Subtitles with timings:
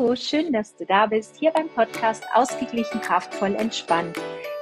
[0.00, 4.16] Hallo, schön, dass du da bist, hier beim Podcast Ausgeglichen, kraftvoll, entspannt.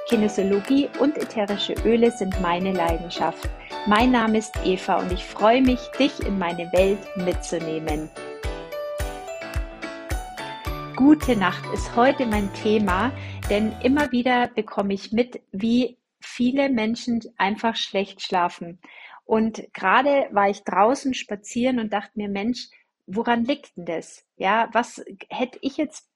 [0.09, 3.49] Kinesiologie und ätherische Öle sind meine Leidenschaft.
[3.87, 8.09] Mein Name ist Eva und ich freue mich, dich in meine Welt mitzunehmen.
[10.97, 13.13] Gute Nacht ist heute mein Thema,
[13.49, 18.77] denn immer wieder bekomme ich mit, wie viele Menschen einfach schlecht schlafen.
[19.23, 22.67] Und gerade war ich draußen spazieren und dachte mir, Mensch,
[23.09, 24.25] woran liegt denn das?
[24.37, 26.07] Ja, was hätte ich jetzt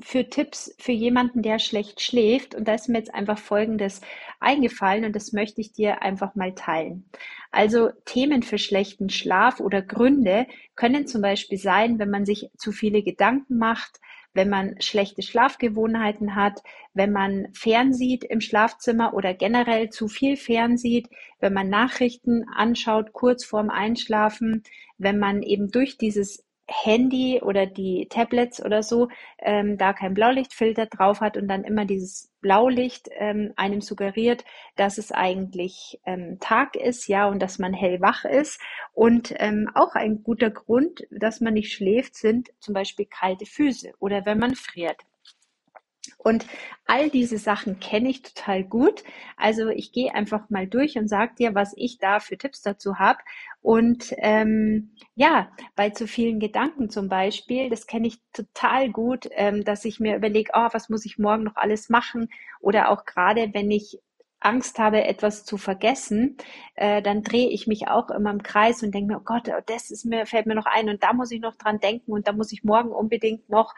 [0.00, 2.54] für Tipps für jemanden, der schlecht schläft?
[2.54, 4.00] Und da ist mir jetzt einfach Folgendes
[4.40, 7.10] eingefallen und das möchte ich dir einfach mal teilen.
[7.50, 12.72] Also Themen für schlechten Schlaf oder Gründe können zum Beispiel sein, wenn man sich zu
[12.72, 14.00] viele Gedanken macht,
[14.34, 16.62] wenn man schlechte Schlafgewohnheiten hat,
[16.94, 21.08] wenn man fernsieht im Schlafzimmer oder generell zu viel fernsieht,
[21.40, 24.62] wenn man Nachrichten anschaut kurz vorm Einschlafen,
[24.98, 29.08] wenn man eben durch dieses Handy oder die Tablets oder so
[29.38, 34.44] ähm, da kein Blaulichtfilter drauf hat und dann immer dieses Blaulicht ähm, einem suggeriert,
[34.76, 38.60] dass es eigentlich ähm, Tag ist, ja, und dass man hellwach ist.
[38.92, 43.92] Und ähm, auch ein guter Grund, dass man nicht schläft, sind zum Beispiel kalte Füße
[43.98, 45.00] oder wenn man friert.
[46.22, 46.46] Und
[46.86, 49.02] all diese Sachen kenne ich total gut.
[49.36, 52.98] Also ich gehe einfach mal durch und sage dir, was ich da für Tipps dazu
[52.98, 53.18] habe.
[53.60, 59.64] Und ähm, ja, bei zu vielen Gedanken zum Beispiel, das kenne ich total gut, ähm,
[59.64, 62.28] dass ich mir überlege, oh, was muss ich morgen noch alles machen?
[62.60, 63.98] Oder auch gerade, wenn ich
[64.44, 66.36] Angst habe, etwas zu vergessen,
[66.74, 69.90] äh, dann drehe ich mich auch immer im Kreis und denke mir, oh Gott, das
[69.90, 72.32] ist mir, fällt mir noch ein und da muss ich noch dran denken und da
[72.32, 73.74] muss ich morgen unbedingt noch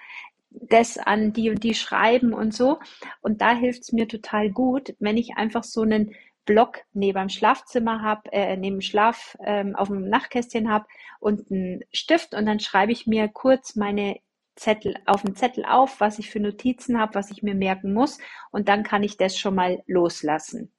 [0.61, 2.79] das an die und die schreiben und so.
[3.21, 7.29] Und da hilft es mir total gut, wenn ich einfach so einen Block neben dem
[7.29, 10.87] Schlafzimmer habe, äh, neben dem Schlaf ähm, auf dem Nachtkästchen habe
[11.21, 14.19] und einen Stift und dann schreibe ich mir kurz meine
[14.57, 18.19] Zettel auf dem Zettel auf, was ich für Notizen habe, was ich mir merken muss
[18.51, 20.74] und dann kann ich das schon mal loslassen.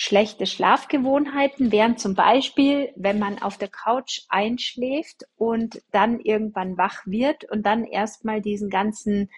[0.00, 7.04] Schlechte Schlafgewohnheiten wären zum Beispiel, wenn man auf der Couch einschläft und dann irgendwann wach
[7.04, 9.28] wird und dann erstmal diesen ganzen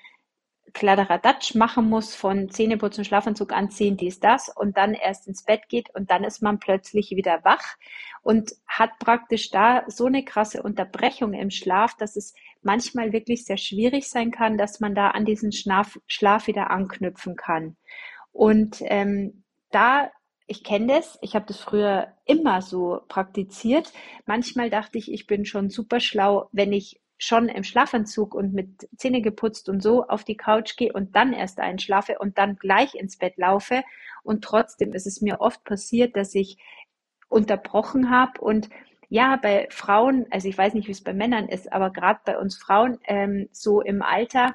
[0.75, 5.89] Kladderadatsch machen muss von Zähneputzen, Schlafanzug anziehen, dies, das und dann erst ins Bett geht
[5.95, 7.79] und dann ist man plötzlich wieder wach
[8.21, 13.57] und hat praktisch da so eine krasse Unterbrechung im Schlaf, dass es manchmal wirklich sehr
[13.57, 17.79] schwierig sein kann, dass man da an diesen Schlaf, Schlaf wieder anknüpfen kann.
[18.31, 20.11] Und ähm, da
[20.51, 23.93] ich kenne das, ich habe das früher immer so praktiziert.
[24.27, 28.89] Manchmal dachte ich, ich bin schon super schlau, wenn ich schon im Schlafanzug und mit
[28.97, 32.97] Zähne geputzt und so auf die Couch gehe und dann erst einschlafe und dann gleich
[32.97, 33.85] ins Bett laufe.
[34.25, 36.59] Und trotzdem ist es mir oft passiert, dass ich
[37.29, 38.71] unterbrochen habe und
[39.09, 42.39] ja, bei Frauen, also ich weiß nicht, wie es bei Männern ist, aber gerade bei
[42.39, 44.55] uns Frauen, ähm, so im Alter,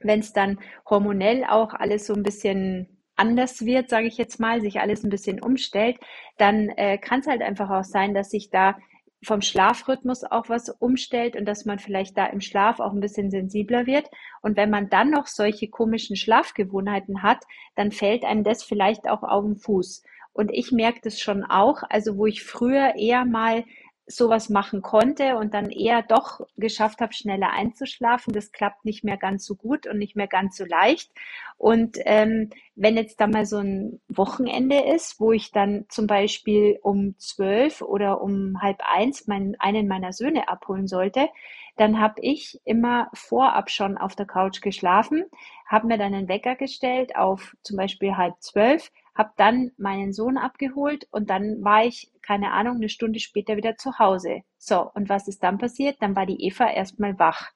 [0.00, 4.60] wenn es dann hormonell auch alles so ein bisschen anders wird, sage ich jetzt mal,
[4.60, 5.98] sich alles ein bisschen umstellt,
[6.38, 8.76] dann äh, kann es halt einfach auch sein, dass sich da
[9.24, 13.30] vom Schlafrhythmus auch was umstellt und dass man vielleicht da im Schlaf auch ein bisschen
[13.30, 14.08] sensibler wird.
[14.42, 17.44] Und wenn man dann noch solche komischen Schlafgewohnheiten hat,
[17.74, 20.04] dann fällt einem das vielleicht auch auf den Fuß.
[20.32, 23.64] Und ich merke das schon auch, also wo ich früher eher mal
[24.06, 28.32] sowas machen konnte und dann eher doch geschafft habe, schneller einzuschlafen.
[28.32, 31.10] Das klappt nicht mehr ganz so gut und nicht mehr ganz so leicht.
[31.58, 36.78] Und ähm, wenn jetzt da mal so ein Wochenende ist, wo ich dann zum Beispiel
[36.82, 41.28] um zwölf oder um halb eins meinen, einen meiner Söhne abholen sollte,
[41.76, 45.24] dann habe ich immer vorab schon auf der Couch geschlafen,
[45.66, 50.36] habe mir dann einen Wecker gestellt auf zum Beispiel halb zwölf, habe dann meinen Sohn
[50.36, 54.42] abgeholt und dann war ich, keine Ahnung, eine Stunde später wieder zu Hause.
[54.58, 55.96] So, und was ist dann passiert?
[56.00, 57.50] Dann war die Eva erstmal wach.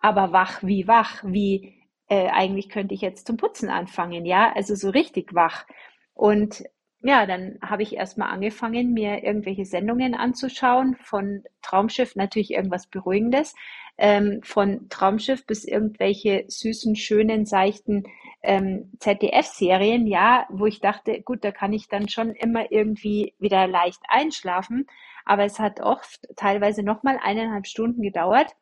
[0.00, 1.78] Aber wach wie wach, wie
[2.08, 5.66] äh, eigentlich könnte ich jetzt zum Putzen anfangen, ja, also so richtig wach.
[6.14, 6.64] Und
[7.00, 13.54] ja, dann habe ich erstmal angefangen, mir irgendwelche Sendungen anzuschauen, von Traumschiff natürlich irgendwas Beruhigendes,
[13.98, 18.04] ähm, von Traumschiff bis irgendwelche süßen, schönen, seichten
[18.42, 23.66] ähm, ZDF-Serien, ja, wo ich dachte, gut, da kann ich dann schon immer irgendwie wieder
[23.66, 24.86] leicht einschlafen,
[25.24, 28.54] aber es hat oft teilweise nochmal eineinhalb Stunden gedauert,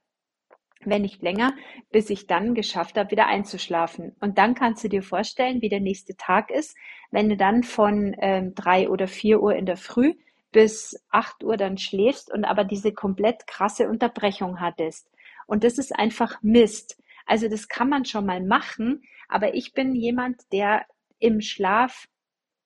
[0.85, 1.53] wenn nicht länger,
[1.91, 4.15] bis ich dann geschafft habe, wieder einzuschlafen.
[4.21, 6.77] Und dann kannst du dir vorstellen, wie der nächste Tag ist,
[7.11, 10.15] wenn du dann von ähm, drei oder vier Uhr in der Früh
[10.53, 15.11] bis acht Uhr dann schläfst und aber diese komplett krasse Unterbrechung hattest.
[15.47, 16.99] Und das ist einfach Mist.
[17.27, 20.87] Also das kann man schon mal machen, aber ich bin jemand, der
[21.19, 22.09] im Schlaf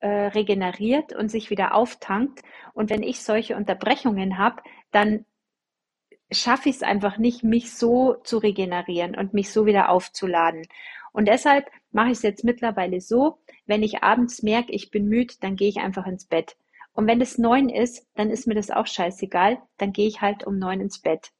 [0.00, 2.42] äh, regeneriert und sich wieder auftankt.
[2.74, 4.62] Und wenn ich solche Unterbrechungen habe,
[4.92, 5.24] dann
[6.30, 10.66] schaffe ich es einfach nicht, mich so zu regenerieren und mich so wieder aufzuladen.
[11.12, 15.34] Und deshalb mache ich es jetzt mittlerweile so, wenn ich abends merke, ich bin müde,
[15.40, 16.56] dann gehe ich einfach ins Bett.
[16.92, 20.46] Und wenn es neun ist, dann ist mir das auch scheißegal, dann gehe ich halt
[20.46, 21.32] um neun ins Bett.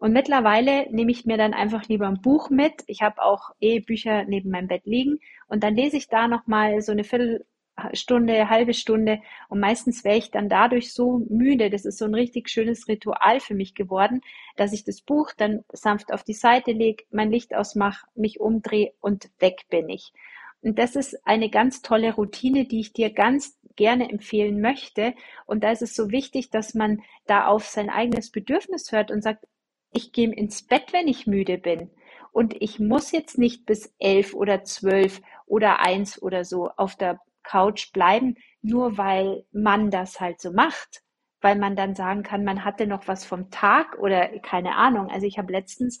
[0.00, 2.72] Und mittlerweile nehme ich mir dann einfach lieber ein Buch mit.
[2.86, 6.80] Ich habe auch eh Bücher neben meinem Bett liegen und dann lese ich da nochmal
[6.80, 9.20] so eine Viertelstunde, halbe Stunde
[9.50, 11.68] und meistens wäre ich dann dadurch so müde.
[11.68, 14.22] Das ist so ein richtig schönes Ritual für mich geworden,
[14.56, 18.94] dass ich das Buch dann sanft auf die Seite lege, mein Licht ausmache, mich umdrehe
[19.02, 20.14] und weg bin ich.
[20.62, 25.14] Und das ist eine ganz tolle Routine, die ich dir ganz gerne empfehlen möchte.
[25.46, 29.22] Und da ist es so wichtig, dass man da auf sein eigenes Bedürfnis hört und
[29.22, 29.46] sagt,
[29.92, 31.90] ich gehe ins Bett, wenn ich müde bin.
[32.32, 37.20] Und ich muss jetzt nicht bis elf oder zwölf oder eins oder so auf der
[37.42, 41.02] Couch bleiben, nur weil man das halt so macht.
[41.40, 45.08] Weil man dann sagen kann, man hatte noch was vom Tag oder keine Ahnung.
[45.08, 45.98] Also ich habe letztens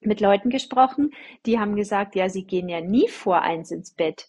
[0.00, 1.12] mit Leuten gesprochen,
[1.46, 4.28] die haben gesagt, ja, sie gehen ja nie vor eins ins Bett.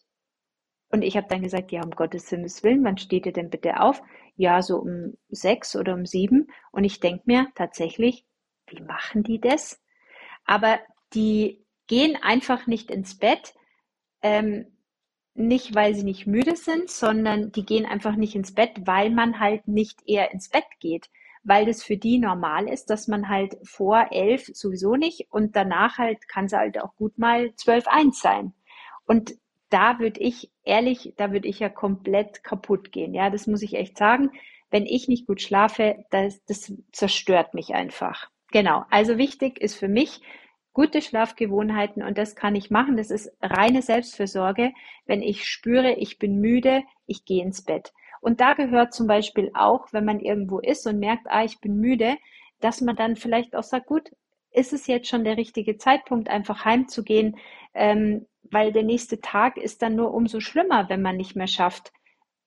[0.89, 3.79] Und ich habe dann gesagt, ja, um Gottes Himmels Willen, wann steht ihr denn bitte
[3.81, 4.01] auf?
[4.35, 6.47] Ja, so um sechs oder um sieben.
[6.71, 8.25] Und ich denke mir tatsächlich,
[8.67, 9.81] wie machen die das?
[10.45, 10.79] Aber
[11.13, 13.53] die gehen einfach nicht ins Bett,
[14.21, 14.65] ähm,
[15.35, 19.39] nicht weil sie nicht müde sind, sondern die gehen einfach nicht ins Bett, weil man
[19.39, 21.09] halt nicht eher ins Bett geht,
[21.43, 25.97] weil das für die normal ist, dass man halt vor elf sowieso nicht und danach
[25.97, 28.53] halt kann es halt auch gut mal zwölf eins sein.
[29.05, 29.35] Und
[29.69, 33.13] da würde ich ehrlich, da würde ich ja komplett kaputt gehen.
[33.13, 34.31] Ja, das muss ich echt sagen.
[34.69, 38.29] Wenn ich nicht gut schlafe, das, das zerstört mich einfach.
[38.53, 40.21] Genau, also wichtig ist für mich
[40.73, 42.97] gute Schlafgewohnheiten und das kann ich machen.
[42.97, 44.73] Das ist reine Selbstfürsorge,
[45.07, 47.93] wenn ich spüre, ich bin müde, ich gehe ins Bett.
[48.21, 51.79] Und da gehört zum Beispiel auch, wenn man irgendwo ist und merkt, ah, ich bin
[51.79, 52.15] müde,
[52.59, 54.11] dass man dann vielleicht auch sagt, gut,
[54.51, 57.37] ist es jetzt schon der richtige Zeitpunkt, einfach heimzugehen,
[57.73, 61.91] ähm, weil der nächste Tag ist dann nur umso schlimmer, wenn man nicht mehr schafft,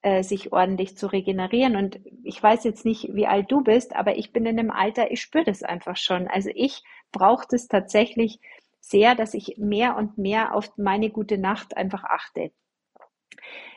[0.01, 1.75] äh, sich ordentlich zu regenerieren.
[1.75, 5.11] Und ich weiß jetzt nicht, wie alt du bist, aber ich bin in einem Alter,
[5.11, 6.27] ich spüre das einfach schon.
[6.27, 8.39] Also ich brauche das tatsächlich
[8.79, 12.51] sehr, dass ich mehr und mehr auf meine gute Nacht einfach achte.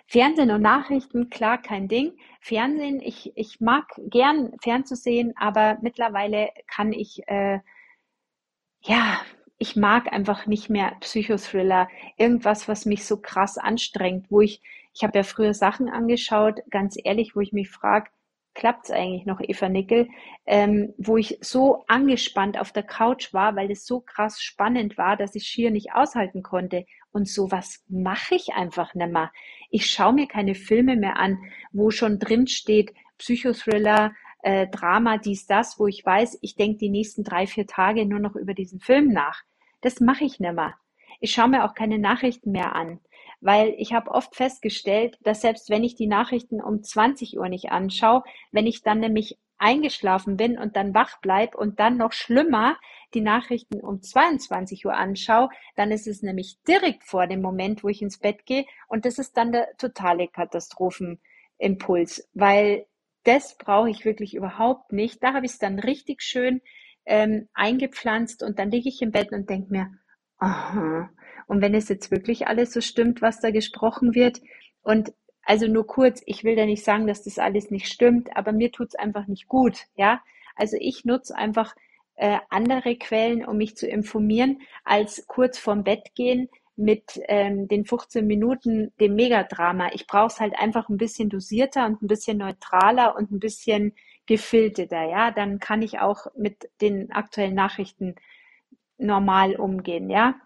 [0.07, 2.17] Fernsehen und Nachrichten, klar, kein Ding.
[2.41, 7.61] Fernsehen, ich, ich mag gern fernzusehen, aber mittlerweile kann ich, äh,
[8.83, 9.21] ja,
[9.59, 14.63] ich mag einfach nicht mehr Psychothriller, irgendwas, was mich so krass anstrengt, wo ich
[14.95, 18.11] ich habe ja früher Sachen angeschaut, ganz ehrlich, wo ich mich frage,
[18.55, 20.09] klappt es eigentlich noch, Eva Nickel,
[20.47, 25.17] ähm, wo ich so angespannt auf der Couch war, weil es so krass spannend war,
[25.17, 26.85] dass ich schier nicht aushalten konnte.
[27.13, 29.31] Und sowas mache ich einfach nicht mehr.
[29.71, 31.39] Ich schaue mir keine Filme mehr an,
[31.73, 34.13] wo schon drin steht, Psychothriller,
[34.43, 38.21] äh, Drama, dies, das, wo ich weiß, ich denke die nächsten drei, vier Tage nur
[38.21, 39.43] noch über diesen Film nach.
[39.81, 40.75] Das mache ich nicht mehr.
[41.21, 43.01] Ich schaue mir auch keine Nachrichten mehr an
[43.41, 47.71] weil ich habe oft festgestellt, dass selbst wenn ich die Nachrichten um 20 Uhr nicht
[47.71, 48.23] anschaue,
[48.53, 52.79] wenn ich dann nämlich eingeschlafen bin und dann wach bleib und dann noch schlimmer
[53.13, 57.89] die Nachrichten um 22 Uhr anschaue, dann ist es nämlich direkt vor dem Moment, wo
[57.89, 62.87] ich ins Bett gehe und das ist dann der totale Katastrophenimpuls, weil
[63.25, 65.23] das brauche ich wirklich überhaupt nicht.
[65.23, 66.63] Da habe ich es dann richtig schön
[67.05, 69.91] ähm, eingepflanzt und dann liege ich im Bett und denke mir,
[70.39, 71.11] aha,
[71.51, 74.41] und wenn es jetzt wirklich alles so stimmt, was da gesprochen wird,
[74.83, 78.53] und also nur kurz, ich will da nicht sagen, dass das alles nicht stimmt, aber
[78.53, 80.23] mir tut es einfach nicht gut, ja.
[80.55, 81.75] Also ich nutze einfach
[82.15, 87.85] äh, andere Quellen, um mich zu informieren, als kurz vorm Bett gehen mit ähm, den
[87.85, 89.91] 15 Minuten dem Megadrama.
[89.93, 93.97] Ich brauche es halt einfach ein bisschen dosierter und ein bisschen neutraler und ein bisschen
[94.27, 95.33] gefilterter, ja.
[95.33, 98.15] Dann kann ich auch mit den aktuellen Nachrichten
[98.99, 100.37] normal umgehen, ja.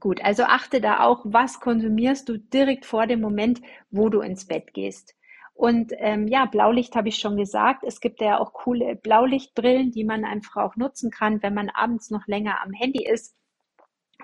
[0.00, 3.60] Gut, also achte da auch, was konsumierst du direkt vor dem Moment,
[3.90, 5.14] wo du ins Bett gehst.
[5.54, 7.84] Und ähm, ja, Blaulicht habe ich schon gesagt.
[7.84, 12.10] Es gibt ja auch coole Blaulichtbrillen, die man einfach auch nutzen kann, wenn man abends
[12.10, 13.36] noch länger am Handy ist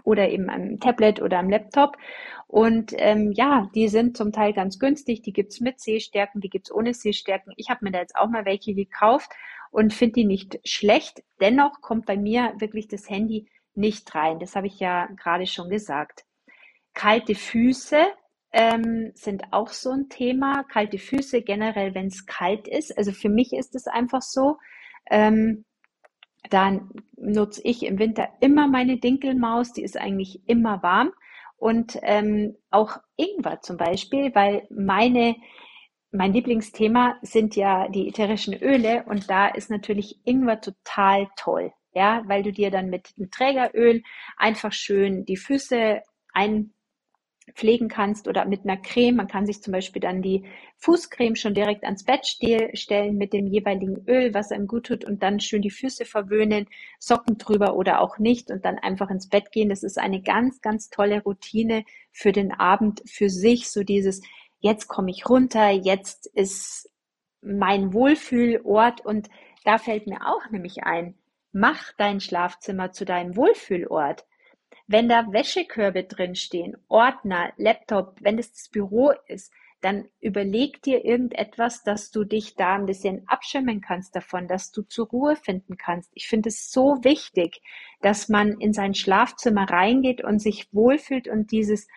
[0.04, 1.96] oder eben am Tablet oder am Laptop.
[2.48, 5.22] Und ähm, ja, die sind zum Teil ganz günstig.
[5.22, 7.52] Die gibt's mit Sehstärken, die gibt's ohne Sehstärken.
[7.56, 9.30] Ich habe mir da jetzt auch mal welche gekauft
[9.70, 11.22] und finde die nicht schlecht.
[11.40, 14.38] Dennoch kommt bei mir wirklich das Handy nicht rein.
[14.38, 16.24] Das habe ich ja gerade schon gesagt.
[16.94, 18.06] Kalte Füße
[18.52, 20.64] ähm, sind auch so ein Thema.
[20.64, 22.96] Kalte Füße generell, wenn es kalt ist.
[22.96, 24.58] Also für mich ist es einfach so.
[25.10, 25.64] Ähm,
[26.48, 29.72] dann nutze ich im Winter immer meine Dinkelmaus.
[29.72, 31.12] Die ist eigentlich immer warm.
[31.56, 35.36] Und ähm, auch Ingwer zum Beispiel, weil meine
[36.12, 42.22] mein Lieblingsthema sind ja die ätherischen Öle und da ist natürlich Ingwer total toll, ja,
[42.26, 44.02] weil du dir dann mit dem Trägeröl
[44.36, 46.72] einfach schön die Füße ein
[47.54, 49.16] pflegen kannst oder mit einer Creme.
[49.16, 50.44] Man kann sich zum Beispiel dann die
[50.78, 55.22] Fußcreme schon direkt ans Bett stellen mit dem jeweiligen Öl, was einem gut tut und
[55.22, 56.66] dann schön die Füße verwöhnen,
[56.98, 59.68] Socken drüber oder auch nicht und dann einfach ins Bett gehen.
[59.68, 63.70] Das ist eine ganz, ganz tolle Routine für den Abend für sich.
[63.70, 64.22] So dieses,
[64.60, 66.90] jetzt komme ich runter, jetzt ist
[67.42, 69.28] mein Wohlfühlort und
[69.64, 71.14] da fällt mir auch nämlich ein,
[71.52, 74.24] mach dein Schlafzimmer zu deinem Wohlfühlort.
[74.86, 81.82] Wenn da Wäschekörbe drinstehen, Ordner, Laptop, wenn es das Büro ist, dann überleg dir irgendetwas,
[81.82, 86.10] dass du dich da ein bisschen abschirmen kannst davon, dass du zur Ruhe finden kannst.
[86.14, 87.62] Ich finde es so wichtig,
[88.02, 91.88] dass man in sein Schlafzimmer reingeht und sich wohlfühlt und dieses,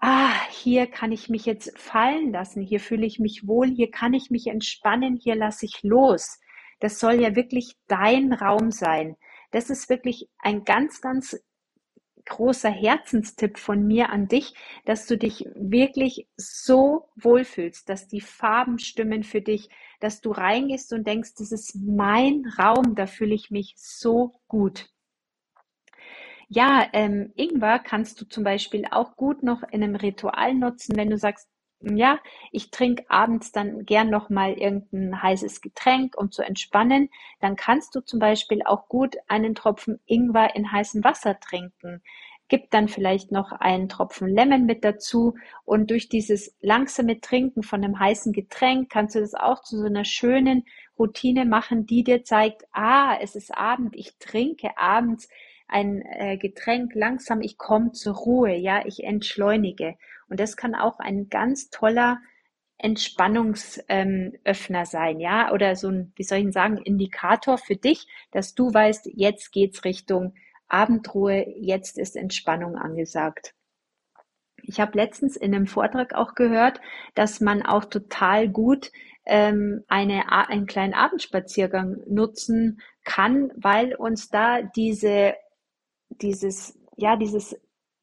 [0.00, 4.12] ah, hier kann ich mich jetzt fallen lassen, hier fühle ich mich wohl, hier kann
[4.12, 6.40] ich mich entspannen, hier lasse ich los.
[6.80, 9.16] Das soll ja wirklich dein Raum sein.
[9.50, 11.36] Das ist wirklich ein ganz, ganz
[12.28, 14.54] großer Herzenstipp von mir an dich,
[14.84, 19.68] dass du dich wirklich so wohlfühlst, dass die Farben stimmen für dich,
[20.00, 24.90] dass du reingehst und denkst, das ist mein Raum, da fühle ich mich so gut.
[26.48, 31.10] Ja, ähm, Ingwer kannst du zum Beispiel auch gut noch in einem Ritual nutzen, wenn
[31.10, 31.48] du sagst,
[31.80, 32.18] ja,
[32.50, 37.08] ich trinke abends dann gern noch mal irgendein heißes Getränk, um zu entspannen.
[37.40, 42.02] Dann kannst du zum Beispiel auch gut einen Tropfen Ingwer in heißem Wasser trinken.
[42.48, 47.84] Gib dann vielleicht noch einen Tropfen Lemon mit dazu und durch dieses langsame Trinken von
[47.84, 50.64] einem heißen Getränk kannst du das auch zu so einer schönen
[50.98, 55.28] Routine machen, die dir zeigt, ah, es ist Abend, ich trinke abends
[55.68, 59.96] ein äh, Getränk langsam, ich komme zur Ruhe, ja, ich entschleunige.
[60.28, 62.18] Und das kann auch ein ganz toller
[62.78, 68.54] Entspannungsöffner ähm, sein, ja, oder so ein, wie soll ich sagen, Indikator für dich, dass
[68.54, 70.34] du weißt, jetzt geht's Richtung
[70.68, 73.54] Abendruhe, jetzt ist Entspannung angesagt.
[74.62, 76.80] Ich habe letztens in einem Vortrag auch gehört,
[77.14, 78.92] dass man auch total gut
[79.24, 85.34] ähm, eine, einen kleinen Abendspaziergang nutzen kann, weil uns da diese,
[86.10, 87.58] dieses, ja, dieses,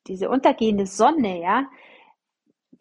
[0.08, 1.68] diese untergehende Sonne, ja,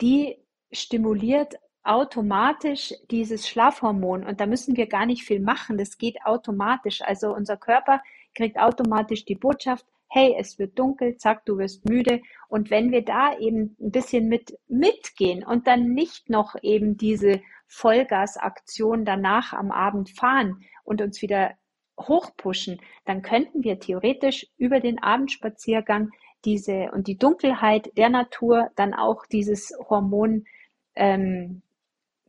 [0.01, 0.37] die
[0.73, 5.77] stimuliert automatisch dieses Schlafhormon und da müssen wir gar nicht viel machen.
[5.77, 7.03] Das geht automatisch.
[7.03, 8.01] Also unser Körper
[8.35, 12.23] kriegt automatisch die Botschaft, hey, es wird dunkel, zack, du wirst müde.
[12.49, 17.43] Und wenn wir da eben ein bisschen mit mitgehen und dann nicht noch eben diese
[17.67, 21.55] Vollgasaktion danach am Abend fahren und uns wieder
[22.01, 26.11] hochpushen, dann könnten wir theoretisch über den Abendspaziergang
[26.45, 30.47] diese und die Dunkelheit der Natur dann auch dieses Hormon
[30.95, 31.63] ähm,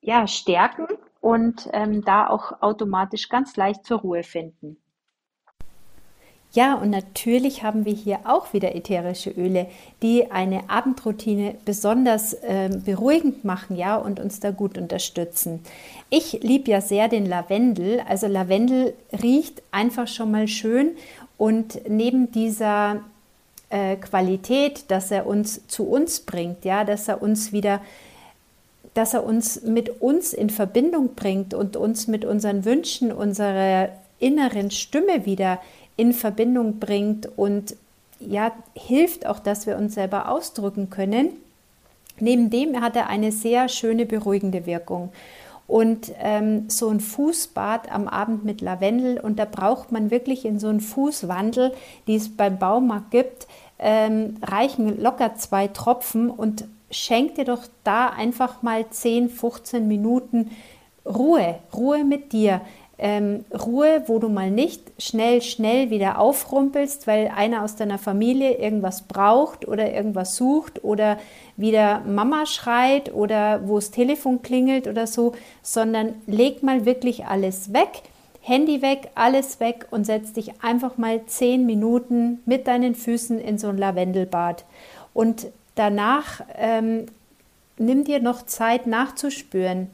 [0.01, 0.87] ja, stärken
[1.21, 4.77] und ähm, da auch automatisch ganz leicht zur Ruhe finden.
[6.55, 9.67] Ja, und natürlich haben wir hier auch wieder ätherische Öle,
[10.01, 15.59] die eine Abendroutine besonders äh, beruhigend machen, ja, und uns da gut unterstützen.
[16.09, 18.01] Ich liebe ja sehr den Lavendel.
[18.07, 20.91] Also Lavendel riecht einfach schon mal schön
[21.37, 23.01] und neben dieser
[23.69, 27.81] äh, Qualität, dass er uns zu uns bringt, ja, dass er uns wieder
[28.93, 34.71] dass er uns mit uns in Verbindung bringt und uns mit unseren Wünschen, unserer inneren
[34.71, 35.59] Stimme wieder
[35.97, 37.75] in Verbindung bringt und
[38.21, 41.31] ja, hilft auch, dass wir uns selber ausdrücken können.
[42.19, 45.11] Neben dem hat er eine sehr schöne beruhigende Wirkung.
[45.67, 50.59] Und ähm, so ein Fußbad am Abend mit Lavendel, und da braucht man wirklich in
[50.59, 51.73] so einen Fußwandel,
[52.07, 53.47] die es beim Baumarkt gibt,
[53.79, 60.51] ähm, reichen locker zwei Tropfen und schenk dir doch da einfach mal 10, 15 Minuten
[61.05, 62.61] Ruhe, Ruhe mit dir
[62.97, 68.57] ähm, Ruhe, wo du mal nicht schnell, schnell wieder aufrumpelst, weil einer aus deiner Familie
[68.57, 71.17] irgendwas braucht oder irgendwas sucht oder
[71.57, 77.73] wieder Mama schreit oder wo das Telefon klingelt oder so, sondern leg mal wirklich alles
[77.73, 78.03] weg.
[78.39, 83.57] Handy weg, alles weg und setz dich einfach mal zehn Minuten mit deinen Füßen in
[83.57, 84.65] so ein Lavendelbad.
[85.15, 87.07] Und danach ähm,
[87.77, 89.89] nimm dir noch Zeit nachzuspüren.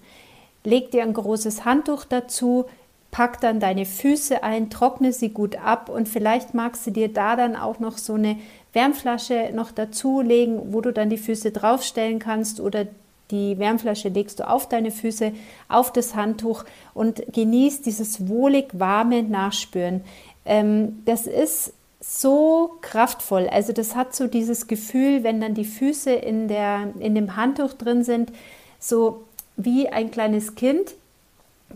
[0.66, 2.66] Leg dir ein großes Handtuch dazu,
[3.12, 7.36] pack dann deine Füße ein, trockne sie gut ab und vielleicht magst du dir da
[7.36, 8.38] dann auch noch so eine
[8.74, 12.88] Wärmflasche noch dazulegen, wo du dann die Füße draufstellen kannst oder
[13.30, 15.34] die Wärmflasche legst du auf deine Füße,
[15.70, 20.02] auf das Handtuch und genießt dieses wohlig warme Nachspüren.
[20.46, 23.48] Ähm, das ist so kraftvoll.
[23.50, 27.74] Also das hat so dieses Gefühl, wenn dann die Füße in, der, in dem Handtuch
[27.74, 28.32] drin sind,
[28.80, 29.24] so
[29.56, 30.96] wie ein kleines Kind,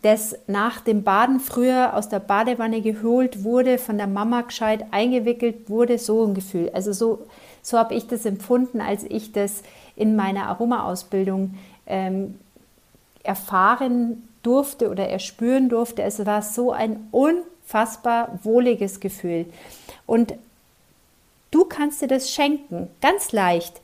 [0.01, 5.69] das nach dem Baden früher aus der Badewanne geholt wurde, von der Mama gescheit eingewickelt
[5.69, 6.71] wurde, so ein Gefühl.
[6.73, 7.25] Also so,
[7.61, 9.63] so habe ich das empfunden, als ich das
[9.95, 11.55] in meiner Aromaausbildung
[11.87, 12.39] ähm,
[13.23, 16.03] erfahren durfte oder erspüren durfte.
[16.03, 19.45] Es war so ein unfassbar wohliges Gefühl.
[20.05, 20.35] Und
[21.51, 23.81] du kannst dir das schenken, ganz leicht.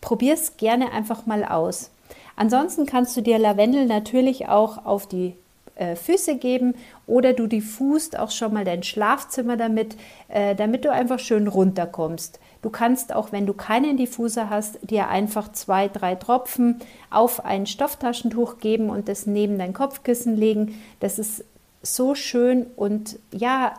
[0.00, 1.90] Probier es gerne einfach mal aus.
[2.38, 5.34] Ansonsten kannst du dir Lavendel natürlich auch auf die
[5.74, 9.96] äh, Füße geben oder du diffust auch schon mal dein Schlafzimmer damit,
[10.28, 12.38] äh, damit du einfach schön runterkommst.
[12.62, 16.78] Du kannst auch, wenn du keinen Diffuser hast, dir einfach zwei, drei Tropfen
[17.10, 20.80] auf ein Stofftaschentuch geben und das neben dein Kopfkissen legen.
[21.00, 21.44] Das ist
[21.82, 23.74] so schön und ja,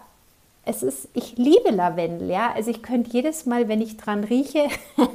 [0.66, 2.52] es ist, ich liebe Lavendel, ja.
[2.54, 4.68] Also ich könnte jedes Mal, wenn ich dran rieche,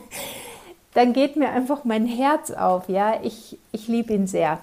[0.94, 2.88] dann geht mir einfach mein Herz auf.
[2.88, 4.60] Ja, ich, ich liebe ihn sehr.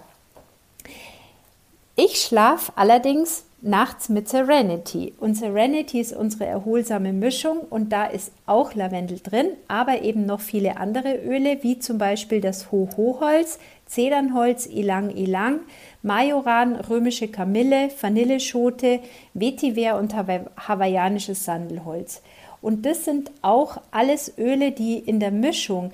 [1.96, 5.14] Ich schlafe allerdings nachts mit Serenity.
[5.20, 10.40] Und Serenity ist unsere erholsame Mischung und da ist auch Lavendel drin, aber eben noch
[10.40, 15.60] viele andere Öle, wie zum Beispiel das Ho-Ho-Holz, Zedernholz, Ilang-Ilang,
[16.02, 19.00] Majoran, römische Kamille, Vanilleschote,
[19.34, 22.22] Vetiver und hawaiianisches Sandelholz.
[22.62, 25.92] Und das sind auch alles Öle, die in der Mischung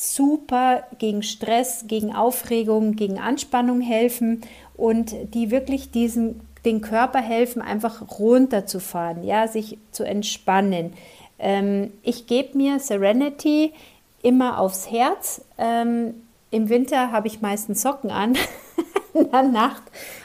[0.00, 4.40] super gegen Stress, gegen Aufregung, gegen Anspannung helfen
[4.74, 10.94] und die wirklich diesen, den Körper helfen, einfach runterzufahren, ja, sich zu entspannen.
[11.38, 13.74] Ähm, ich gebe mir Serenity
[14.22, 15.42] immer aufs Herz.
[15.58, 16.14] Ähm,
[16.50, 18.38] Im Winter habe ich meistens Socken an,
[19.14, 19.82] in der Nacht,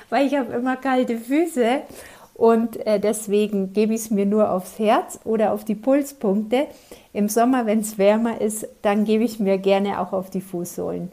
[0.09, 1.81] weil ich habe immer kalte Füße
[2.35, 6.67] und äh, deswegen gebe ich es mir nur aufs Herz oder auf die Pulspunkte.
[7.13, 11.09] Im Sommer, wenn es wärmer ist, dann gebe ich mir gerne auch auf die Fußsohlen.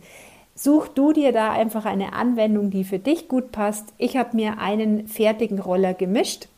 [0.56, 3.84] Such du dir da einfach eine Anwendung, die für dich gut passt.
[3.98, 6.48] Ich habe mir einen fertigen Roller gemischt.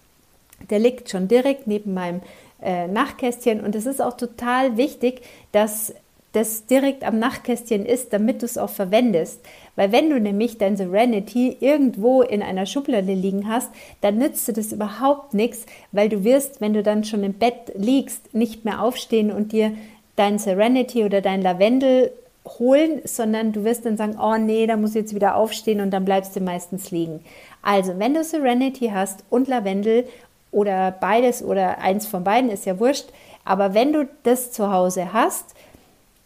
[0.70, 2.22] Der liegt schon direkt neben meinem
[2.62, 5.20] äh, Nachtkästchen und es ist auch total wichtig,
[5.52, 5.94] dass
[6.34, 9.40] das direkt am Nachtkästchen ist, damit du es auch verwendest.
[9.76, 13.70] Weil wenn du nämlich dein Serenity irgendwo in einer Schublade liegen hast,
[14.00, 17.72] dann nützt dir das überhaupt nichts, weil du wirst, wenn du dann schon im Bett
[17.76, 19.72] liegst, nicht mehr aufstehen und dir
[20.16, 22.10] dein Serenity oder dein Lavendel
[22.58, 25.92] holen, sondern du wirst dann sagen, oh nee, da muss ich jetzt wieder aufstehen und
[25.92, 27.24] dann bleibst du meistens liegen.
[27.62, 30.04] Also, wenn du Serenity hast und Lavendel
[30.50, 33.06] oder beides oder eins von beiden ist ja wurscht,
[33.44, 35.54] aber wenn du das zu Hause hast,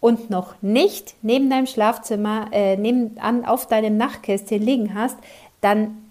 [0.01, 5.17] und noch nicht neben deinem Schlafzimmer, äh, neben, an, auf deinem Nachtkästchen liegen hast,
[5.61, 6.11] dann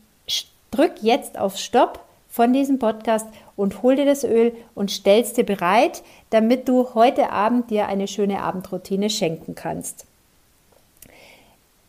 [0.72, 5.46] drück jetzt auf Stopp von diesem Podcast und hol dir das Öl und stell's dir
[5.46, 10.06] bereit, damit du heute Abend dir eine schöne Abendroutine schenken kannst.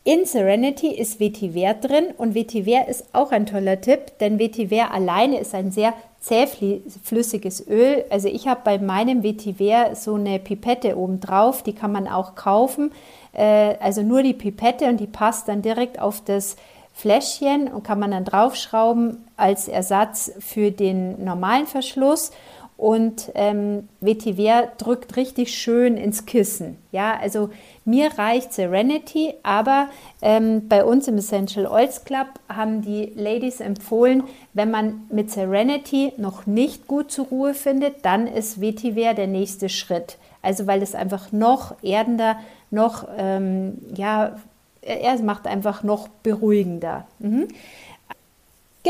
[0.04, 5.38] In Serenity ist Vetiver drin und Vetiver ist auch ein toller Tipp, denn Vetiver alleine
[5.38, 8.04] ist ein sehr zähflüssiges Öl.
[8.10, 12.34] Also ich habe bei meinem Vetiver so eine Pipette oben drauf, die kann man auch
[12.34, 12.92] kaufen.
[13.32, 16.56] Äh, also nur die Pipette und die passt dann direkt auf das
[16.92, 22.32] Fläschchen und kann man dann draufschrauben als Ersatz für den normalen Verschluss
[22.78, 26.78] und ähm, Vetiver drückt richtig schön ins Kissen.
[26.92, 27.50] Ja, also
[27.84, 29.88] mir reicht Serenity, aber
[30.22, 34.22] ähm, bei uns im Essential Oils Club haben die Ladies empfohlen,
[34.54, 39.68] wenn man mit Serenity noch nicht gut zur Ruhe findet, dann ist Vetiver der nächste
[39.68, 40.16] Schritt.
[40.40, 42.38] Also weil es einfach noch erdender,
[42.70, 44.36] noch, ähm, ja,
[44.82, 47.08] er macht einfach noch beruhigender.
[47.18, 47.48] Mhm.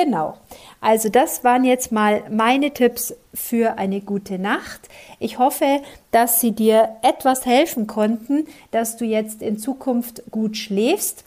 [0.05, 0.37] Genau.
[0.81, 4.89] Also das waren jetzt mal meine Tipps für eine gute Nacht.
[5.19, 5.81] Ich hoffe,
[6.13, 11.25] dass sie dir etwas helfen konnten, dass du jetzt in Zukunft gut schläfst.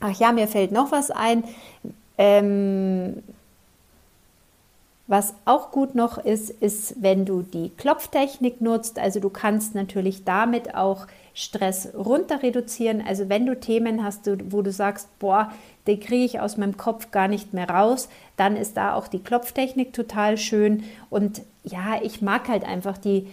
[0.00, 1.44] Ach ja, mir fällt noch was ein.
[2.18, 3.22] Ähm,
[5.06, 8.98] was auch gut noch ist, ist, wenn du die Klopftechnik nutzt.
[8.98, 13.02] Also du kannst natürlich damit auch Stress runter reduzieren.
[13.06, 15.50] Also wenn du Themen hast, wo du sagst, boah,
[15.86, 19.20] den kriege ich aus meinem Kopf gar nicht mehr raus, dann ist da auch die
[19.20, 20.84] Klopftechnik total schön.
[21.10, 23.28] Und ja, ich mag halt einfach die,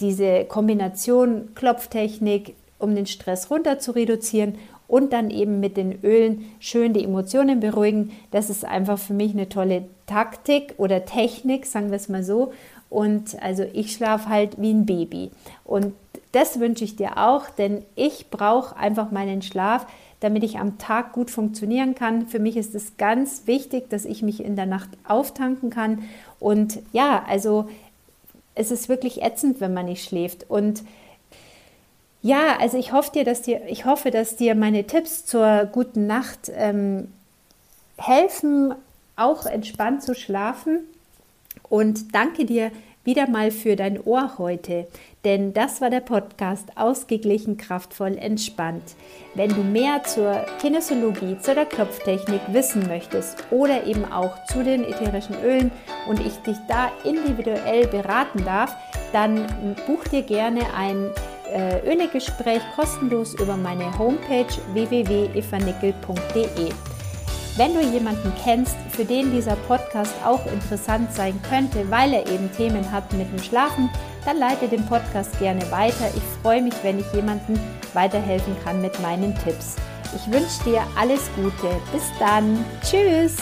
[0.00, 4.56] diese Kombination Klopftechnik, um den Stress runter zu reduzieren
[4.88, 8.12] und dann eben mit den Ölen schön die Emotionen beruhigen.
[8.30, 12.52] Das ist einfach für mich eine tolle Taktik oder Technik, sagen wir es mal so.
[12.88, 15.30] Und also ich schlafe halt wie ein Baby.
[15.64, 15.94] Und
[16.32, 19.86] das wünsche ich dir auch, denn ich brauche einfach meinen Schlaf,
[20.20, 22.26] damit ich am Tag gut funktionieren kann.
[22.26, 26.02] Für mich ist es ganz wichtig, dass ich mich in der Nacht auftanken kann.
[26.40, 27.68] Und ja, also
[28.54, 30.48] es ist wirklich ätzend, wenn man nicht schläft.
[30.48, 30.82] Und
[32.22, 36.06] Ja, also ich hoffe dir, dass dir, ich hoffe, dass dir meine Tipps zur guten
[36.08, 37.12] Nacht ähm,
[37.98, 38.74] helfen,
[39.14, 40.80] auch entspannt zu schlafen.
[41.68, 42.72] Und danke dir
[43.06, 44.86] wieder mal für dein Ohr heute,
[45.24, 48.94] denn das war der Podcast Ausgeglichen, kraftvoll, entspannt.
[49.34, 54.84] Wenn du mehr zur Kinesiologie, zu der Klopftechnik wissen möchtest oder eben auch zu den
[54.84, 55.70] ätherischen Ölen
[56.08, 58.76] und ich dich da individuell beraten darf,
[59.12, 59.46] dann
[59.86, 61.10] buch dir gerne ein
[61.52, 66.95] äh, Ölegespräch kostenlos über meine Homepage www.evanickel.de.
[67.56, 72.52] Wenn du jemanden kennst, für den dieser Podcast auch interessant sein könnte, weil er eben
[72.52, 73.88] Themen hat mit dem Schlafen,
[74.26, 76.10] dann leite den Podcast gerne weiter.
[76.14, 77.58] Ich freue mich, wenn ich jemandem
[77.94, 79.76] weiterhelfen kann mit meinen Tipps.
[80.14, 81.74] Ich wünsche dir alles Gute.
[81.92, 82.62] Bis dann.
[82.82, 83.36] Tschüss.